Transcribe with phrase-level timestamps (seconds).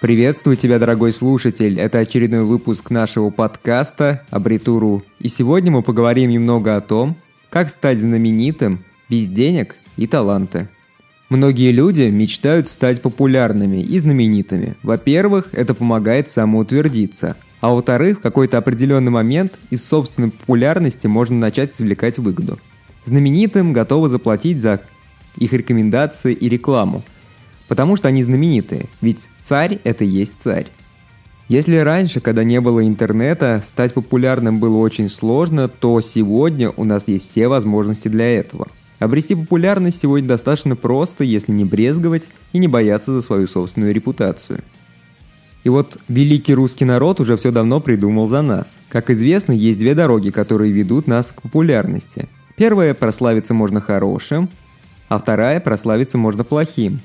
[0.00, 1.80] Приветствую тебя, дорогой слушатель.
[1.80, 5.02] Это очередной выпуск нашего подкаста «Абритуру».
[5.18, 7.16] И сегодня мы поговорим немного о том,
[7.50, 8.78] как стать знаменитым
[9.08, 10.68] без денег и таланта.
[11.30, 14.76] Многие люди мечтают стать популярными и знаменитыми.
[14.84, 17.34] Во-первых, это помогает самоутвердиться.
[17.60, 22.60] А во-вторых, в какой-то определенный момент из собственной популярности можно начать извлекать выгоду.
[23.04, 24.80] Знаменитым готовы заплатить за
[25.36, 27.02] их рекомендации и рекламу–
[27.68, 30.66] Потому что они знаменитые, ведь царь– это есть царь.
[31.48, 37.04] Если раньше, когда не было интернета, стать популярным было очень сложно, то сегодня у нас
[37.06, 38.68] есть все возможности для этого.
[38.98, 44.60] Обрести популярность сегодня достаточно просто, если не брезговать и не бояться за свою собственную репутацию.
[45.64, 48.66] И вот великий русский народ уже все давно придумал за нас.
[48.88, 52.28] Как известно, есть две дороги, которые ведут нас к популярности.
[52.56, 54.48] Первая– прославиться можно хорошим,
[55.08, 57.00] а вторая– прославиться можно плохим.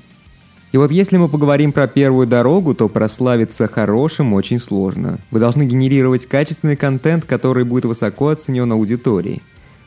[0.74, 5.20] И вот если мы поговорим про первую дорогу, то прославиться хорошим очень сложно.
[5.30, 9.40] Вы должны генерировать качественный контент, который будет высоко оценен аудиторией.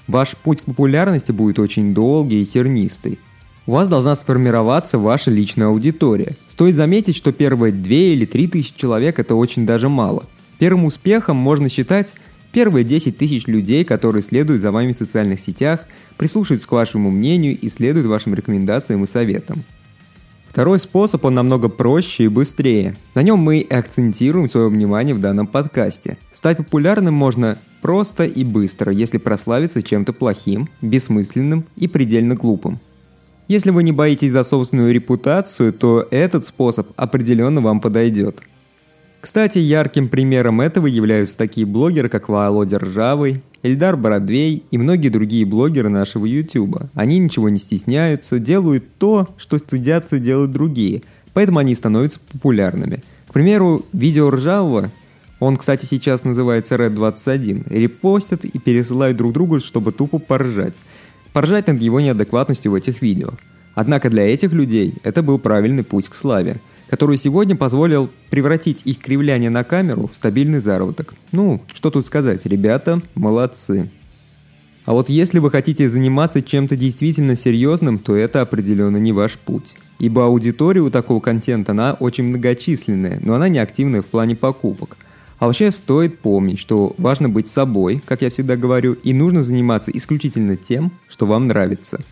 [0.07, 3.19] Ваш путь к популярности будет очень долгий и тернистый.
[3.65, 6.37] У вас должна сформироваться ваша личная аудитория.
[6.49, 10.23] Стоит заметить, что первые 2 или 3 тысячи человек это очень даже мало.
[10.57, 12.13] Первым успехом можно считать
[12.53, 15.81] первые 10 тысяч людей, которые следуют за вами в социальных сетях,
[16.15, 19.65] прислушиваются к вашему мнению и следуют вашим рекомендациям и советам.
[20.57, 22.95] Второй способ, он намного проще и быстрее.
[23.13, 26.17] На нем мы и акцентируем свое внимание в данном подкасте.
[26.33, 32.79] Стать популярным можно просто и быстро, если прославиться чем-то плохим, бессмысленным и предельно глупым.
[33.47, 38.41] Если вы не боитесь за собственную репутацию, то этот способ определенно вам подойдет.
[39.27, 45.45] Кстати, ярким примером этого являются такие блогеры, как Володя Ржавый, Эльдар Бородвей и многие другие
[45.45, 46.89] блогеры нашего Ютуба.
[46.93, 51.01] Они ничего не стесняются, делают то, что стыдятся делать другие,
[51.33, 53.03] поэтому они становятся популярными.
[53.27, 54.91] К примеру, видео Ржавого,
[55.41, 60.75] он, кстати, сейчас называется Red21, репостят и пересылают друг другу, чтобы тупо поржать.
[61.33, 63.31] Поржать над его неадекватностью в этих видео.
[63.75, 68.99] Однако для этих людей это был правильный путь к славе– который сегодня позволил превратить их
[68.99, 71.13] кривляние на камеру в стабильный заработок.
[71.31, 73.89] Ну, что тут сказать, ребята, молодцы.
[74.85, 79.75] А вот если вы хотите заниматься чем-то действительно серьезным, то это определенно не ваш путь.
[79.99, 84.95] Ибо аудитория у такого контента, она очень многочисленная, но она не активная в плане покупок.
[85.39, 89.91] А вообще стоит помнить, что важно быть собой, как я всегда говорю, и нужно заниматься
[89.91, 92.01] исключительно тем, что вам нравится–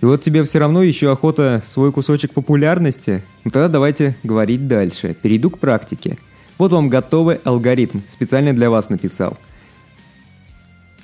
[0.00, 3.22] и вот тебе все равно еще охота свой кусочек популярности?
[3.44, 5.16] Ну тогда давайте говорить дальше.
[5.20, 6.18] Перейду к практике.
[6.56, 9.36] Вот вам готовый алгоритм, специально для вас написал.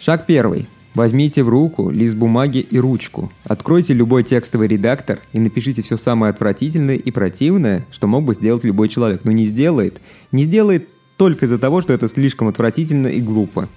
[0.01, 0.69] Шаг первый.
[0.95, 3.33] Возьмите в руку лист бумаги и ручку.
[3.43, 8.63] Откройте любой текстовый редактор и напишите все самое отвратительное и противное, что мог бы сделать
[8.63, 10.01] любой человек, но не сделает.
[10.31, 13.69] Не сделает только из-за того, что это слишком отвратительно и глупо.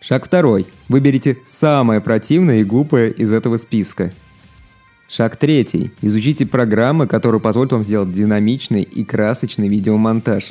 [0.00, 0.66] Шаг второй.
[0.88, 4.12] Выберите самое противное и глупое из этого списка.
[5.08, 5.90] Шаг третий.
[6.02, 10.50] Изучите программы, которые позволят вам сделать динамичный и красочный видеомонтаж.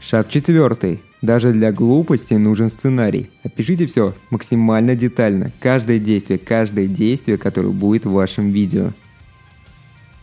[0.00, 1.02] Шаг четвертый.
[1.20, 3.30] Даже для глупости нужен сценарий.
[3.44, 5.52] Опишите все максимально детально.
[5.60, 8.92] Каждое действие, каждое действие, которое будет в вашем видео.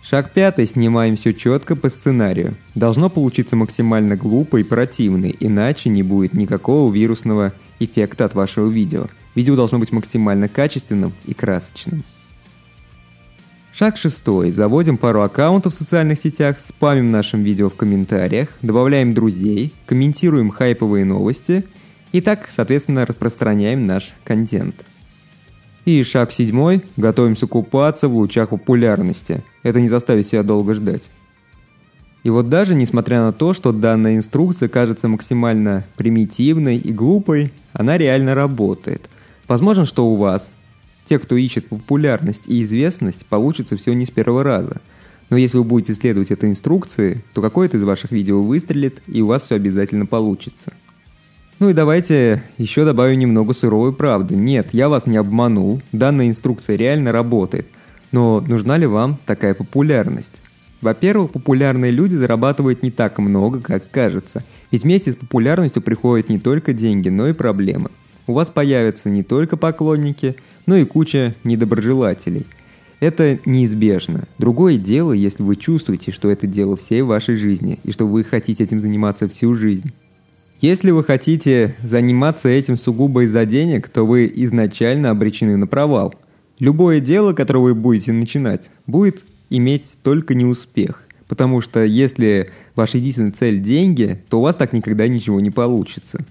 [0.02, 0.66] Шаг пятый.
[0.66, 2.56] Снимаем все четко по сценарию.
[2.74, 9.08] Должно получиться максимально глупо и противно, иначе не будет никакого вирусного эффекта от вашего видео.
[9.36, 12.04] Видео должно быть максимально качественным и красочным.
[13.74, 14.52] Шаг шестой.
[14.52, 21.06] Заводим пару аккаунтов в социальных сетях, спамим нашим видео в комментариях, добавляем друзей, комментируем хайповые
[21.06, 21.64] новости
[22.12, 24.76] и так, соответственно, распространяем наш контент.
[25.86, 26.84] И шаг седьмой.
[26.98, 29.44] Готовимся купаться в лучах популярности.
[29.64, 31.04] Это не заставит себя долго ждать.
[32.24, 37.98] И вот даже несмотря на то, что данная инструкция кажется максимально примитивной и глупой, она
[37.98, 39.10] реально работает.
[39.48, 40.52] Возможно, что у вас,
[41.06, 44.82] те, кто ищет популярность и известность, получится все не с первого раза.
[45.30, 49.28] Но если вы будете следовать этой инструкции, то какое-то из ваших видео выстрелит, и у
[49.28, 50.74] вас все обязательно получится.
[51.60, 54.36] Ну и давайте еще добавим немного суровой правды.
[54.36, 57.68] Нет, я вас не обманул, данная инструкция реально работает.
[58.12, 60.32] Но нужна ли вам такая популярность?
[60.82, 64.44] Во-первых, популярные люди зарабатывают не так много, как кажется.
[64.72, 67.90] Ведь вместе с популярностью приходят не только деньги, но и проблемы.
[68.28, 70.36] У вас появятся не только поклонники,
[70.66, 72.46] но и куча недоброжелателей.
[73.00, 74.26] Это неизбежно.
[74.38, 78.64] Другое дело, если вы чувствуете, что это дело всей вашей жизни, и что вы хотите
[78.64, 79.92] этим заниматься всю жизнь.
[80.62, 86.14] Если вы хотите заниматься этим сугубо из-за денег, то вы изначально обречены на провал.
[86.60, 91.04] Любое дело, которое вы будете начинать, будет иметь только неуспех.
[91.28, 96.26] Потому что если ваша единственная цель– деньги, то у вас так никогда ничего не получится.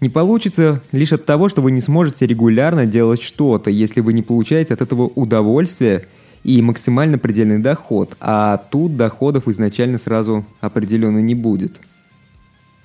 [0.00, 4.22] Не получится лишь от того, что вы не сможете регулярно делать что-то, если вы не
[4.22, 6.06] получаете от этого удовольствия
[6.44, 11.80] и максимально предельный доход, а тут доходов изначально сразу определенно не будет.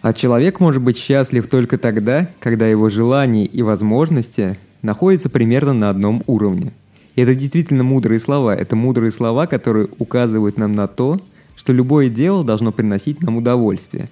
[0.02, 5.90] А человек может быть счастлив только тогда, когда его желания и возможности находятся примерно на
[5.90, 6.72] одном уровне.
[7.16, 8.56] И это действительно мудрые слова.
[8.56, 11.20] Это мудрые слова, которые указывают нам на то,
[11.56, 14.10] что любое дело должно приносить нам удовольствие.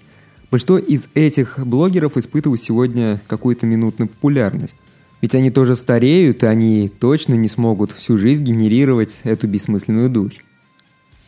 [0.51, 4.75] Большинство из этих блогеров испытывают сегодня какую-то минутную популярность.
[5.21, 10.33] Ведь они тоже стареют, и они точно не смогут всю жизнь генерировать эту бессмысленную дурь.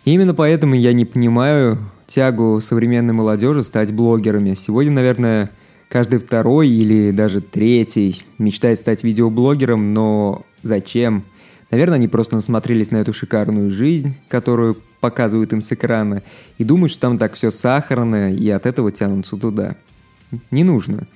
[0.06, 1.78] именно поэтому я не понимаю
[2.08, 4.54] тягу современной молодежи стать блогерами.
[4.54, 5.52] Сегодня, наверное,
[5.90, 11.24] каждый второй или даже третий мечтает стать видеоблогером, но зачем?
[11.72, 16.22] Наверное, они просто насмотрелись на эту шикарную жизнь, которую показывают им с экрана,
[16.58, 19.76] и думают, что там так все сахарно, и от этого тянутся туда.
[20.52, 21.08] Не нужно.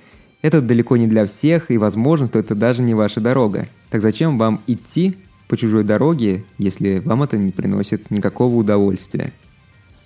[0.42, 3.68] Это далеко не для всех, и возможно, что это даже не ваша дорога.
[3.90, 5.16] Так зачем вам идти
[5.46, 9.32] по чужой дороге, если вам это не приносит никакого удовольствия?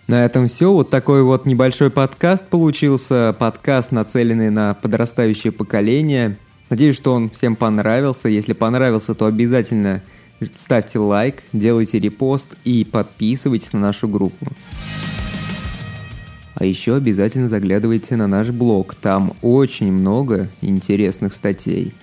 [0.08, 0.73] На этом все.
[0.73, 3.35] Вот такой вот небольшой подкаст получился.
[3.38, 6.37] Подкаст, нацеленный на подрастающее поколение.
[6.69, 8.29] Надеюсь, что он всем понравился.
[8.29, 10.02] Если понравился, то обязательно
[10.56, 14.46] ставьте лайк, делайте репост и подписывайтесь на нашу группу.
[16.54, 21.94] А еще обязательно заглядывайте на наш блог, там очень много интересных статей.